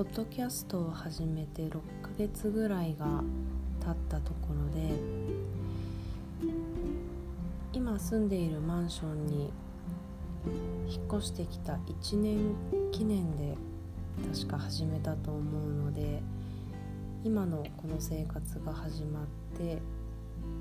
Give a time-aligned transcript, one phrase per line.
[0.00, 3.22] ポッドキャストを始めて6ヶ月ぐらいが
[3.84, 4.98] 経ったところで
[7.74, 9.52] 今住んでいるマンションに
[10.88, 12.38] 引っ越してきた1年
[12.92, 13.58] 記念で
[14.32, 16.22] 確か始めたと思うので
[17.22, 19.26] 今のこの生活が始まっ
[19.58, 19.82] て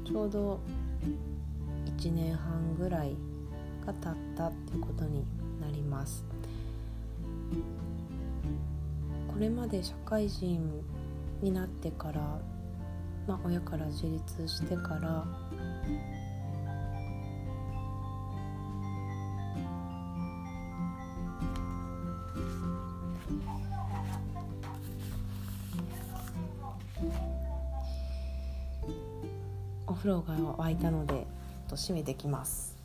[0.06, 0.60] ちょうど
[1.98, 3.16] 1年半ぐらい
[3.88, 5.24] が経ったってことに
[5.62, 6.39] なります。
[9.40, 10.84] これまで社会人
[11.42, 12.42] になってから、
[13.26, 15.26] まあ、親から自立してから
[29.88, 31.26] お風呂が沸いたので
[31.70, 32.79] 閉めてきます。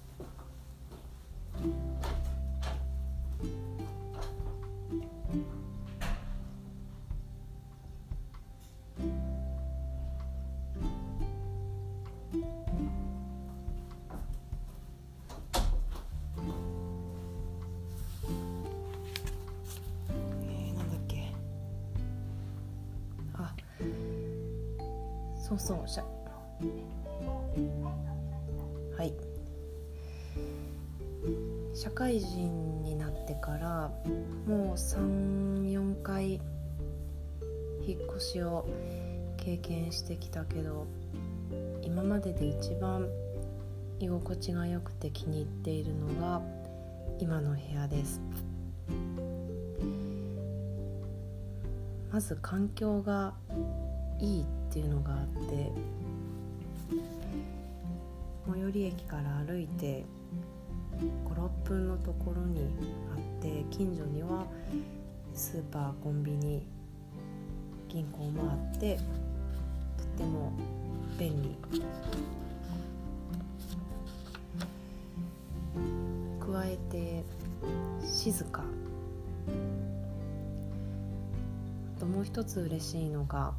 [25.59, 26.05] そうそうしゃ
[28.97, 29.13] はい。
[31.75, 33.91] 社会人になってから
[34.47, 36.41] もう34回
[37.87, 38.67] 引っ越しを
[39.37, 40.87] 経験してきたけど
[41.83, 43.09] 今までで一番
[44.01, 46.43] 居心地が良くて気に入っているのが
[47.19, 48.21] 今の部屋です。
[52.13, 53.35] まず環境が
[54.25, 55.71] いいっていうのがあって
[58.51, 60.07] 最寄り駅から歩いて
[61.27, 62.71] 56分のところに
[63.15, 64.47] あって近所には
[65.35, 66.67] スーパーコンビニ
[67.89, 70.53] 銀行もあってとっても
[71.19, 71.57] 便利。
[76.41, 77.25] 加えて
[78.05, 78.63] 静か。
[81.97, 83.55] あともう一つ嬉しいのが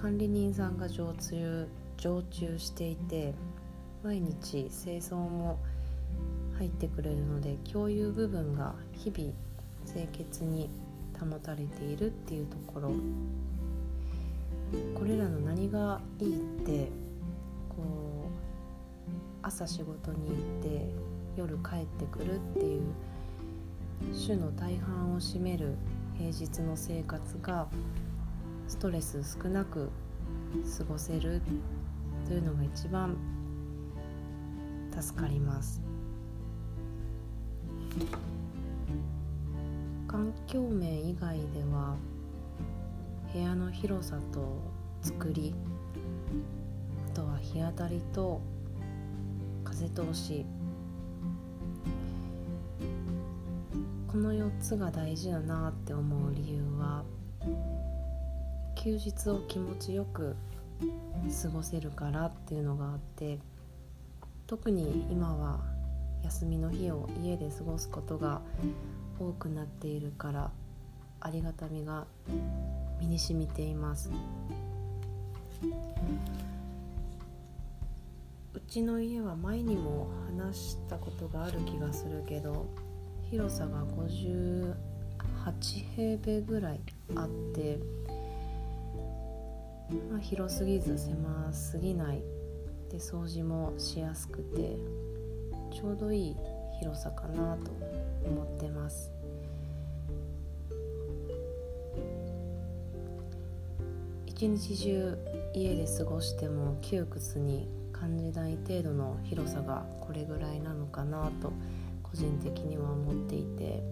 [0.00, 1.66] 管理人さんが常駐
[1.96, 3.34] 常駐していて
[4.04, 5.58] 毎日清掃も
[6.56, 9.32] 入ってくれるので共有部分が日々
[9.92, 10.70] 清潔に
[11.18, 12.92] 保たれているっていうところ。
[14.94, 16.90] これらの何がいいって
[17.70, 18.28] こう
[19.42, 20.88] 朝仕事に行って
[21.36, 22.82] 夜帰ってくるっていう
[24.14, 25.74] 週の大半を占める
[26.18, 27.66] 平日の生活が
[28.68, 29.90] ストレス少なく
[30.78, 31.40] 過ごせる
[32.26, 33.16] というのが一番
[35.00, 35.82] 助かります。
[40.06, 41.96] 環境面以外では
[43.32, 44.62] 部屋の広さと
[45.02, 45.54] 作り
[47.10, 48.40] あとは日当たりと
[49.64, 50.44] 風通し。
[54.06, 57.04] この4つが大事だなって思う理由は
[58.78, 60.36] 休日を気持ちよく
[61.42, 63.40] 過ごせるからっていうのがあって
[64.46, 65.60] 特に今は
[66.22, 68.40] 休みの日を家で過ごすことが
[69.18, 70.52] 多くなっているから
[71.20, 72.06] ありがたみが
[73.00, 74.10] 身に染みています。
[78.54, 82.66] うちの家は前にも話したことがある気がするけど
[83.30, 84.74] 広さが58
[85.96, 86.80] 平米ぐらい
[87.16, 87.80] あって
[90.10, 92.22] まあ、広すぎず狭すぎない
[92.90, 94.76] で掃除もしやすくて
[95.74, 96.36] ちょうどいい
[96.80, 97.70] 広さかなと
[98.24, 99.12] 思ってます。
[104.26, 105.18] 一日中
[105.52, 111.52] 家で過ごしても窮屈に感じない程度の広さがこれぐらいなのかなと
[112.04, 113.82] 個人的には思っていて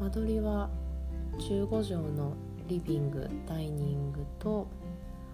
[0.00, 0.68] 間取りは
[1.38, 2.34] 15畳の
[2.68, 4.66] リビングダイニングと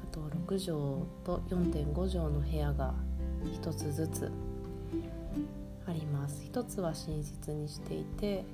[0.05, 0.61] あと6畳
[1.25, 2.94] と4.5畳の部屋が
[3.44, 4.31] 1つずつ
[5.87, 6.43] あります。
[6.52, 8.44] 1つは寝室にしていて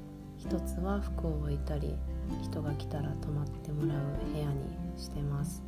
[0.41, 1.95] 1つは服を置いたり
[2.43, 4.55] 人が来たら泊まってもらう部屋に
[4.97, 5.63] してます。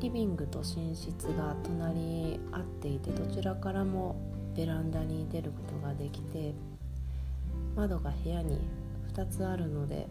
[0.00, 4.16] リビングと寝室が隣り合っていてどちらからも
[4.56, 6.54] ベランダに出ることができて
[7.76, 8.58] 窓が部屋に
[9.14, 10.08] 2つあるので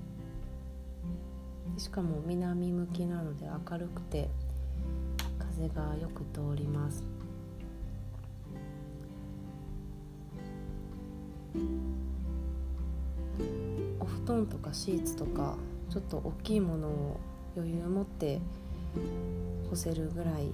[1.78, 4.30] しかも南向きなので明るくて
[5.38, 7.04] 風がよく通ります。
[14.00, 15.56] お布団とかシーツとか
[15.90, 17.20] ちょっと大きいものを
[17.56, 18.40] 余裕を持って
[19.70, 20.52] 干せるぐらい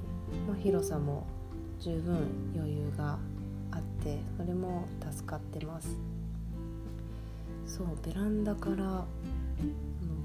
[0.47, 1.25] の広さも
[1.79, 3.17] 十分余裕が
[3.71, 5.97] あってそれも助かってます。
[7.65, 9.05] そうベランダから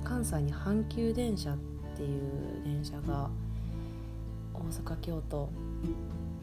[0.05, 1.57] 関西に阪急電車っ
[1.97, 3.31] ていう電車が
[4.55, 5.49] 大阪京都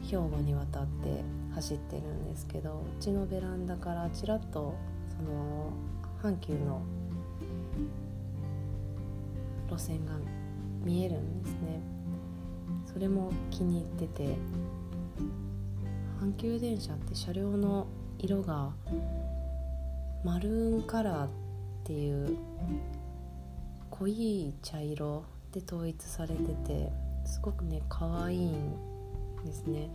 [0.02, 1.22] 兵庫にわたって
[1.54, 4.74] 走ってるんですけどうちのベランダからちらっと
[5.16, 5.72] その
[6.22, 6.82] 阪急の
[9.70, 10.12] 路線が
[10.84, 11.80] 見えるんですね。
[12.92, 14.36] それも気に入ってて
[16.20, 17.86] 阪急電車って車両の
[18.18, 18.72] 色が
[20.24, 21.28] マルーンカラーっ
[21.84, 22.36] ていう
[23.98, 26.92] 濃い茶色で統一されてて
[27.24, 28.76] すごくね可愛いん
[29.44, 29.90] ですね。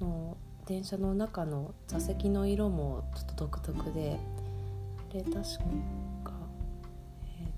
[0.00, 0.36] の
[0.66, 4.18] 電車の中の座席の色もちょっと独特で
[5.10, 5.42] あれ確か、
[7.24, 7.48] えー、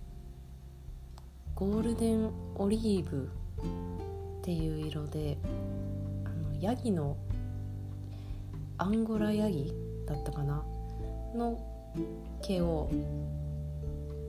[1.55, 3.31] ゴールデンオリーブ
[4.41, 5.39] っていう色で
[6.25, 7.17] あのヤギの
[8.77, 9.73] アンゴラヤギ
[10.07, 10.65] だったかな？
[11.35, 11.59] の
[12.43, 12.91] 毛を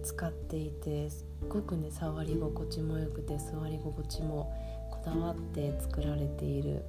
[0.09, 4.51] 使っていてすごくね触り心地も良くて座り心地も
[4.89, 6.83] こだわって作られている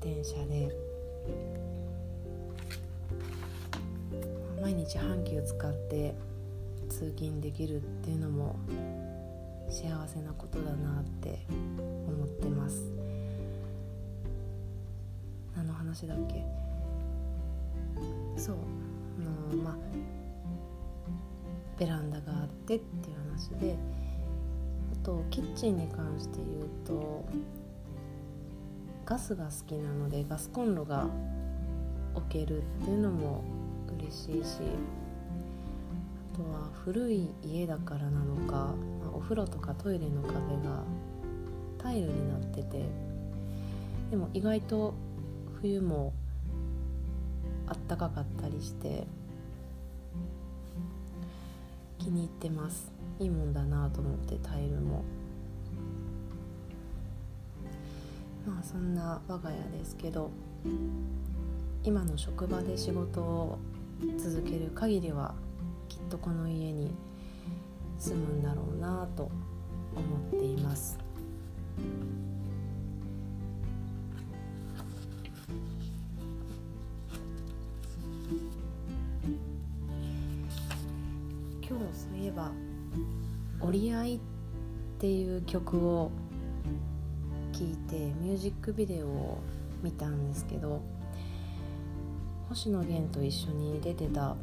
[0.00, 0.68] 電車で。
[4.60, 6.14] 毎日阪急使って
[6.88, 8.56] 通勤できるっていうのも
[9.68, 12.90] 幸せなことだなって思ってます。
[15.56, 16.44] 何の話だっけ？
[18.36, 18.56] そう
[19.50, 19.74] あのまあ
[21.78, 23.76] ベランダがあってっていう話で
[24.92, 27.24] あとキッチンに関して言うと
[29.04, 31.08] ガスが好きなのでガスコンロが
[32.14, 33.44] 置けるっていうのも
[33.98, 34.60] 嬉しいし
[36.32, 40.34] あとは古い家だからなのか、まあ、お風呂とかトイレの壁
[40.64, 40.82] が
[41.78, 42.88] タイルになってて
[44.10, 44.94] でも意外と
[45.60, 46.12] 冬も
[47.66, 49.06] あったかかったりして
[52.04, 55.02] 気に入ってますいいもんだなと思ってタイルも
[58.46, 60.30] まあそんな我が家ですけど
[61.82, 63.58] 今の職場で仕事を
[64.18, 65.34] 続ける限りは
[65.88, 66.90] きっとこの家に
[67.98, 69.30] 住むんだろうなと
[69.94, 70.98] 思っています。
[82.24, 82.52] いえば
[83.60, 84.20] 「折り合い」っ
[84.98, 86.10] ていう曲を
[87.52, 89.38] 聴いてミュージックビデオを
[89.82, 90.80] 見たんですけど
[92.48, 94.36] 星野源と一緒に出てた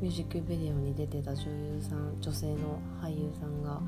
[0.00, 3.82] ミュージックビデオに出てた女優さん女性の俳優さんが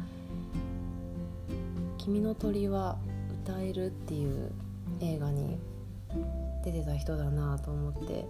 [1.97, 2.99] 「君の鳥は
[3.45, 4.53] 歌える」っていう
[5.01, 5.57] 映画に
[6.62, 8.27] 出てた人だなと思って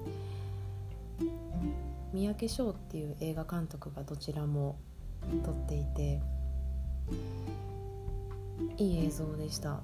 [2.17, 4.79] 三宅翔っていう映画監督がどちらも
[5.45, 6.23] 撮っていて
[8.79, 9.81] いい映像でした。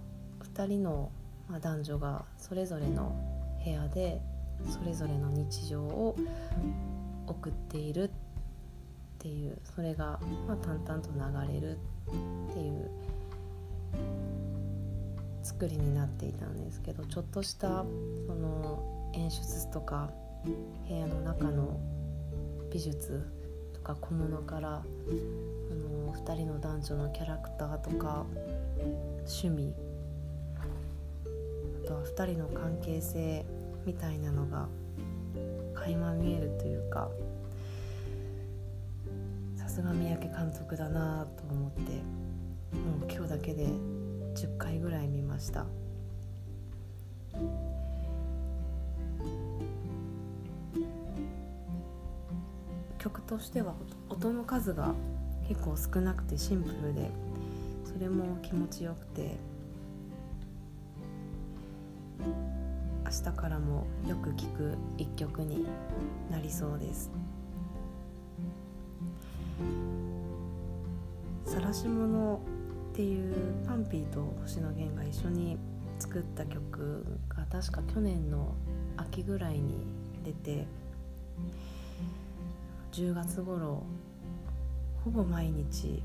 [0.54, 1.12] 2人の
[1.60, 3.14] 男女がそれぞれの
[3.62, 4.22] 部屋で
[4.66, 6.16] それぞれの日常を
[7.26, 8.10] 送っているっ
[9.18, 11.78] ていうそれが、まあ、淡々と流れる
[12.48, 12.90] っていう
[15.42, 17.84] 作りになっていたんですけどちょっとした
[18.26, 20.08] その演出とか
[20.88, 21.78] 部屋の中の
[22.72, 23.22] 美術
[23.74, 24.82] とか小物からあ
[25.74, 28.24] の2人の男女のキャラクターとか
[29.18, 29.74] 趣味
[30.56, 33.44] あとは2人の関係性
[33.84, 34.68] みたいなのが
[35.74, 37.10] 垣間見えるというか
[39.56, 43.66] さすが三宅監督だなと思ってもう今日だけで
[44.34, 45.66] 10回ぐらい見ました。
[53.02, 53.74] 曲としては
[54.10, 54.94] 音の数が
[55.48, 57.10] 結構少なくてシンプルで
[57.84, 59.38] それも気持ちよくて
[63.04, 65.66] 明日からもよく聴く一曲に
[66.30, 67.10] なりそうです
[71.44, 72.36] 「晒し者」
[72.92, 73.34] っていう
[73.66, 75.58] パンピーと星野源が一緒に
[75.98, 78.54] 作った曲が確か去年の
[78.96, 79.74] 秋ぐらいに
[80.24, 80.68] 出て
[82.92, 83.82] 10月頃
[85.02, 86.02] ほぼ毎日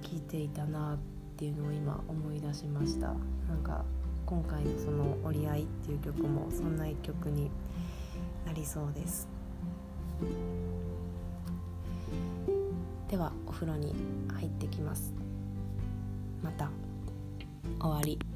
[0.00, 0.98] 聴いていたなっ
[1.36, 3.08] ていうのを今思い出しました。
[3.46, 3.84] なんか
[4.24, 7.50] 今回のその「折り合い」っていう曲もそんな一曲に
[8.46, 9.28] なりそうです。
[13.08, 13.94] ではお風呂に
[14.32, 15.12] 入ってきます。
[16.42, 16.70] また
[17.78, 18.33] 終わり。